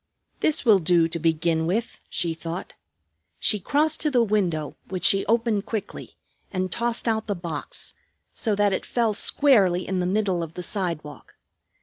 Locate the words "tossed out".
6.71-7.27